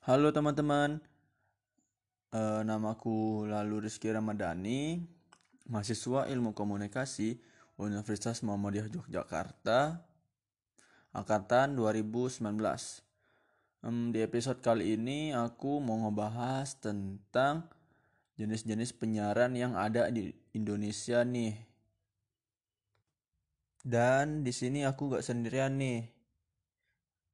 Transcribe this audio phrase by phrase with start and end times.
[0.00, 0.96] Halo teman-teman,
[2.32, 4.96] Eh, namaku Lalu Rizky Ramadhani,
[5.68, 7.36] mahasiswa Ilmu Komunikasi
[7.76, 10.00] Universitas Muhammadiyah Yogyakarta,
[11.12, 13.04] angkatan 2019.
[13.84, 17.68] Em, di episode kali ini aku mau ngebahas tentang
[18.40, 21.60] jenis-jenis penyiaran yang ada di Indonesia nih.
[23.84, 26.19] Dan di sini aku gak sendirian nih.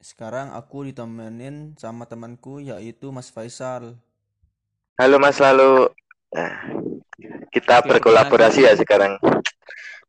[0.00, 3.96] Sekarang aku ditemenin sama temanku yaitu Mas Faisal.
[5.00, 5.88] Halo Mas Lalu.
[6.32, 6.54] Nah,
[7.48, 9.16] kita Oke, berkolaborasi ya sekarang.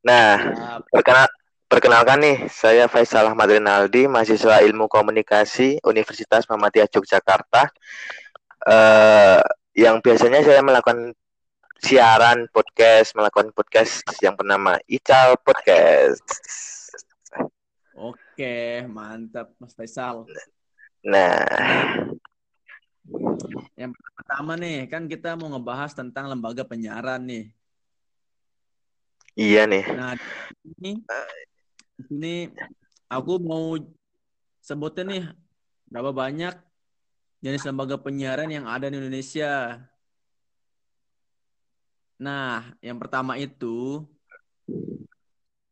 [0.03, 0.55] Nah,
[0.91, 1.27] perkenal
[1.71, 7.71] perkenalkan nih, saya Faisal Ahmad Rinaldi, mahasiswa Ilmu Komunikasi Universitas Muhammadiyah Yogyakarta.
[8.67, 9.41] Eh,
[9.79, 11.15] yang biasanya saya melakukan
[11.79, 16.25] siaran podcast, melakukan podcast yang bernama Ical Podcast.
[18.37, 20.29] Oke, mantap Mas Faisal.
[21.01, 21.41] Nah,
[23.73, 27.49] Yang pertama nih, kan kita mau ngebahas tentang lembaga penyiaran nih.
[29.33, 29.81] iya nih.
[29.89, 30.13] Nah,
[30.69, 31.01] ini
[31.97, 32.33] di sini
[33.09, 33.73] aku mau
[34.61, 35.25] sebutin nih
[35.89, 36.53] berapa banyak
[37.41, 39.81] jenis lembaga penyiaran yang ada di Indonesia.
[42.21, 44.05] Nah, yang pertama itu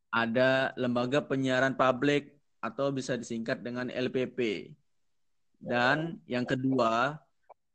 [0.09, 2.34] ada lembaga penyiaran publik
[2.65, 4.73] atau bisa disingkat dengan LPP.
[5.61, 7.21] Dan yang kedua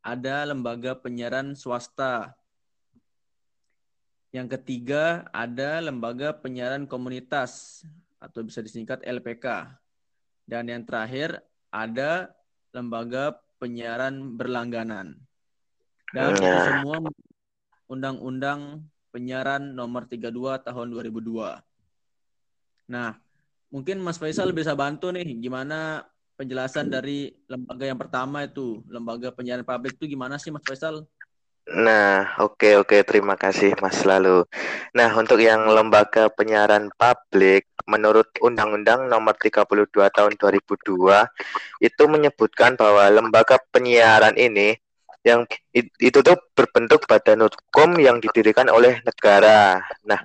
[0.03, 2.35] ada lembaga penyiaran swasta.
[4.35, 7.83] Yang ketiga ada lembaga penyiaran komunitas
[8.19, 9.71] atau bisa disingkat LPK.
[10.43, 11.39] Dan yang terakhir
[11.71, 12.35] ada
[12.75, 15.15] lembaga penyiaran berlangganan.
[16.11, 16.67] Dan itu Nah.
[16.67, 16.97] semua
[17.87, 21.59] Undang-Undang Penyiaran Nomor 32 Tahun 2002.
[22.87, 23.19] Nah,
[23.71, 26.05] mungkin Mas Faisal bisa bantu nih gimana
[26.35, 31.07] penjelasan dari lembaga yang pertama itu, lembaga penyiaran publik itu gimana sih Mas Faisal?
[31.71, 34.43] Nah, oke oke terima kasih Mas Lalu.
[34.97, 41.29] Nah, untuk yang lembaga penyiaran publik menurut Undang-Undang Nomor 32 Tahun 2002
[41.79, 44.75] itu menyebutkan bahwa lembaga penyiaran ini
[45.21, 49.85] yang it- itu tuh berbentuk badan hukum yang didirikan oleh negara.
[50.01, 50.21] Nah,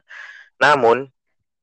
[0.56, 1.12] namun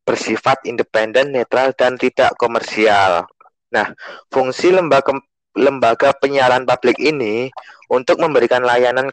[0.04, 3.28] bersifat independen, netral dan tidak komersial.
[3.74, 3.88] Nah,
[4.30, 5.18] fungsi lembaga
[5.58, 7.50] lembaga penyiaran publik ini
[7.90, 9.10] untuk memberikan layanan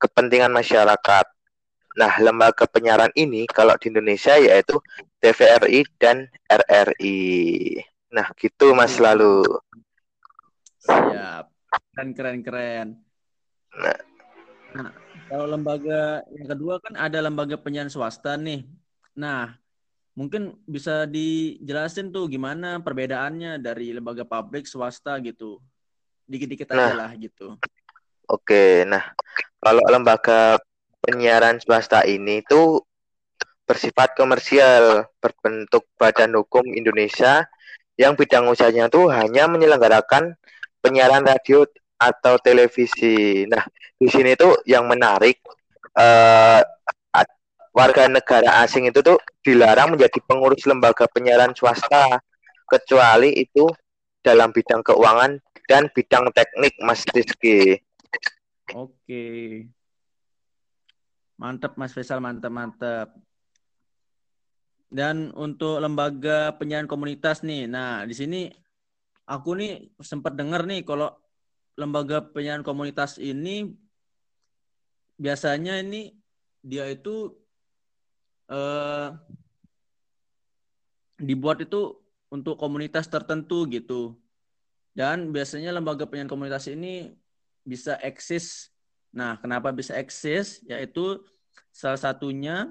[0.00, 1.26] kepentingan masyarakat.
[1.92, 4.80] Nah, lembaga penyiaran ini kalau di Indonesia yaitu
[5.20, 7.20] TVRI dan RRI.
[8.12, 9.44] Nah, gitu Mas Lalu.
[10.82, 11.52] Siap.
[11.92, 12.88] Keren keren keren.
[13.76, 14.00] Nah.
[14.72, 14.90] Nah,
[15.28, 18.64] kalau lembaga yang kedua kan ada lembaga penyiaran swasta nih.
[19.12, 19.61] Nah,
[20.12, 25.60] mungkin bisa dijelasin tuh gimana perbedaannya dari lembaga publik swasta gitu.
[26.28, 26.94] Dikit-dikit aja Nah.
[27.06, 27.56] lah gitu.
[28.28, 29.12] Oke, nah
[29.58, 30.56] kalau lembaga
[31.02, 32.86] penyiaran swasta ini tuh
[33.66, 37.46] bersifat komersial, berbentuk badan hukum Indonesia
[37.96, 40.36] yang bidang usahanya tuh hanya menyelenggarakan
[40.80, 41.64] penyiaran radio
[41.96, 43.46] atau televisi.
[43.46, 43.62] Nah,
[43.96, 45.38] di sini tuh yang menarik
[45.94, 46.60] eh,
[47.72, 52.20] warga negara asing itu tuh dilarang menjadi pengurus lembaga penyiaran swasta
[52.68, 53.68] kecuali itu
[54.22, 57.80] dalam bidang keuangan dan bidang teknik, Mas Rizky.
[58.76, 59.24] Oke.
[61.40, 63.08] Mantap Mas Faisal, mantap mantap.
[64.92, 67.64] Dan untuk lembaga penyiaran komunitas nih.
[67.64, 68.40] Nah, di sini
[69.24, 71.08] aku nih sempat dengar nih kalau
[71.80, 73.72] lembaga penyiaran komunitas ini
[75.16, 76.12] biasanya ini
[76.60, 77.41] dia itu
[78.52, 79.08] eh
[81.22, 81.96] dibuat itu
[82.28, 84.16] untuk komunitas tertentu gitu.
[84.92, 87.16] Dan biasanya lembaga penyiaran komunitas ini
[87.64, 88.68] bisa eksis.
[89.14, 90.60] Nah, kenapa bisa eksis?
[90.68, 91.22] Yaitu
[91.72, 92.68] salah satunya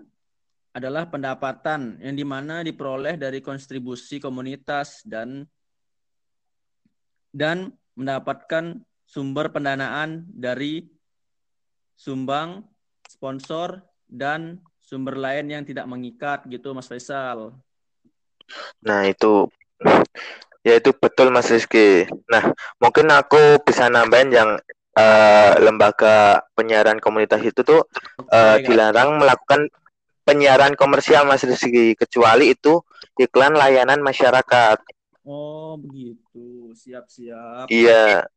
[0.72, 5.44] adalah pendapatan yang di mana diperoleh dari kontribusi komunitas dan
[7.32, 10.88] dan mendapatkan sumber pendanaan dari
[12.00, 12.64] sumbang,
[13.08, 17.56] sponsor, dan sumber lain yang tidak mengikat gitu Mas Faisal.
[18.84, 19.48] Nah, itu
[20.68, 22.12] ya itu betul Mas Rizky.
[22.28, 24.60] Nah, mungkin aku bisa nambahin yang
[25.00, 27.88] eh, lembaga penyiaran komunitas itu tuh
[28.20, 29.72] Oke, dilarang melakukan
[30.28, 32.84] penyiaran komersial Mas Rizky kecuali itu
[33.16, 34.76] iklan layanan masyarakat.
[35.24, 36.76] Oh, begitu.
[36.76, 37.72] Siap-siap.
[37.72, 38.28] Iya.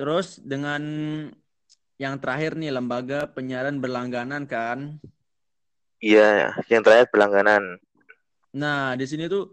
[0.00, 0.80] Terus dengan
[2.00, 4.96] yang terakhir nih lembaga penyiaran berlangganan kan.
[6.00, 7.76] Iya, yang terakhir berlangganan.
[8.56, 9.52] Nah, di sini tuh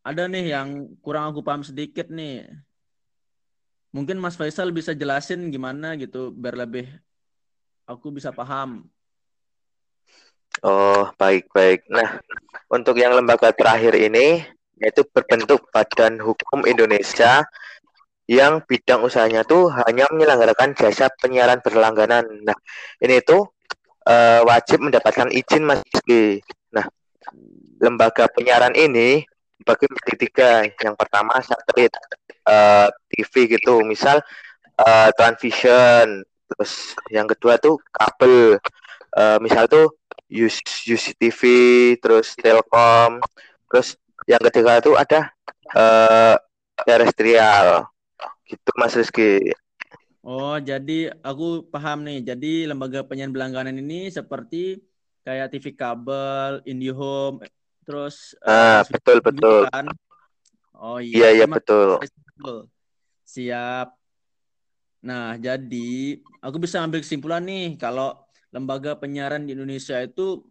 [0.00, 2.48] ada nih yang kurang aku paham sedikit nih.
[3.92, 6.88] Mungkin Mas Faisal bisa jelasin gimana gitu biar lebih
[7.84, 8.88] aku bisa paham.
[10.64, 11.92] Oh, baik-baik.
[11.92, 12.24] Nah,
[12.72, 14.40] untuk yang lembaga terakhir ini
[14.80, 17.44] yaitu berbentuk Badan Hukum Indonesia
[18.30, 22.22] yang bidang usahanya tuh hanya menyelenggarakan jasa penyiaran berlangganan.
[22.46, 22.56] Nah,
[23.02, 23.50] ini tuh
[24.06, 25.82] uh, wajib mendapatkan izin Mas
[26.72, 26.86] Nah,
[27.82, 29.26] lembaga penyiaran ini
[29.66, 30.50] bagi menjadi tiga.
[30.70, 31.92] Yang pertama satelit
[32.46, 34.22] uh, eh, TV gitu, misal
[34.78, 36.22] uh, Transvision.
[36.52, 36.72] Terus
[37.08, 38.60] yang kedua tuh kabel,
[39.16, 39.98] uh, misal tuh
[40.32, 41.40] UCTV,
[41.98, 43.20] terus Telkom.
[43.68, 43.98] Terus
[44.30, 45.30] yang ketiga tuh ada
[45.74, 46.36] uh,
[46.86, 47.91] terestrial.
[48.46, 49.52] Gitu Mas Rizky.
[50.22, 52.22] Oh, jadi aku paham nih.
[52.22, 54.78] Jadi lembaga penyiaran berlangganan ini seperti
[55.26, 57.42] kayak TV kabel, IndiHome,
[57.86, 59.66] terus ah, uh, betul betul.
[59.70, 59.90] Kan?
[60.78, 62.02] Oh iya, iya, iya betul.
[63.26, 63.94] Siap.
[65.02, 68.14] Nah, jadi aku bisa ambil kesimpulan nih kalau
[68.54, 70.46] lembaga penyiaran di Indonesia itu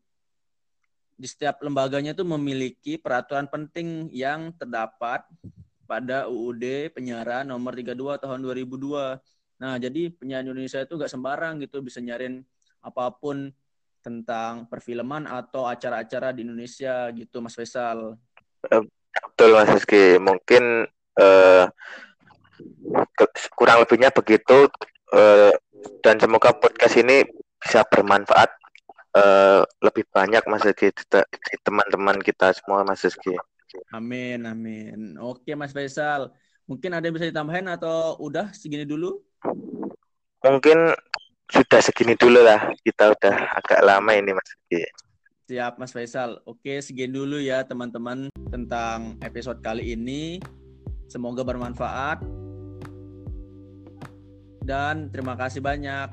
[1.15, 5.23] di setiap lembaganya itu memiliki peraturan penting yang terdapat
[5.91, 9.19] pada UUD penyiaran nomor 32 tahun 2002
[9.61, 12.41] Nah, jadi penyanyi Indonesia itu gak sembarang gitu bisa nyariin
[12.81, 13.53] apa pun
[14.01, 18.17] tentang perfilman atau acara-acara di Indonesia gitu, Mas Faisal.
[18.65, 18.81] Eh,
[19.29, 20.17] betul, Mas Rizky.
[20.17, 20.89] Mungkin
[21.21, 21.65] uh,
[23.53, 24.65] kurang lebihnya begitu
[25.13, 25.53] uh,
[26.01, 27.21] dan semoga podcast ini
[27.61, 28.49] bisa bermanfaat
[29.13, 30.89] uh, lebih banyak Mas Rizky
[31.61, 33.38] teman-teman kita semua Mas Rizky.
[33.91, 35.15] Amin, amin.
[35.19, 36.31] Oke, Mas Faisal.
[36.69, 39.19] Mungkin ada yang bisa ditambahin atau udah segini dulu?
[40.41, 40.95] Mungkin
[41.51, 42.71] sudah segini dulu lah.
[42.79, 44.50] Kita udah agak lama ini Mas.
[45.51, 46.39] Siap Mas Faisal.
[46.47, 50.39] Oke, segini dulu ya teman-teman tentang episode kali ini.
[51.12, 52.24] Semoga bermanfaat.
[54.63, 56.07] Dan terima kasih banyak.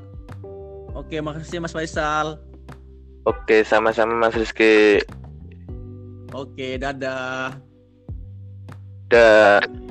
[0.96, 2.42] Oke, makasih Mas Faisal.
[3.22, 5.04] Oke, sama-sama Mas Rizky.
[6.36, 7.56] Oke, dadah.
[9.08, 9.87] Dadah.